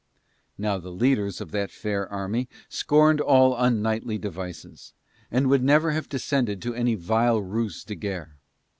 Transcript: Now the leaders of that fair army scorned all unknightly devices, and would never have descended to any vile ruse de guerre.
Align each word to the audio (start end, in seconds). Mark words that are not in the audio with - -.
Now 0.57 0.79
the 0.79 0.89
leaders 0.89 1.41
of 1.41 1.51
that 1.51 1.69
fair 1.69 2.11
army 2.11 2.49
scorned 2.69 3.21
all 3.21 3.55
unknightly 3.55 4.17
devices, 4.17 4.93
and 5.29 5.45
would 5.47 5.63
never 5.63 5.91
have 5.91 6.09
descended 6.09 6.59
to 6.63 6.73
any 6.73 6.95
vile 6.95 7.37
ruse 7.39 7.83
de 7.83 7.93
guerre. 7.93 8.39